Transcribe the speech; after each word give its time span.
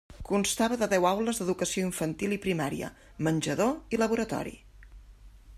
Constava 0.27 0.77
de 0.83 0.87
deu 0.93 1.05
aules 1.09 1.41
d'educació 1.41 1.85
infantil 1.89 2.33
i 2.39 2.41
primària, 2.47 2.91
menjador 3.29 3.97
i 3.97 4.05
laboratori. 4.05 4.57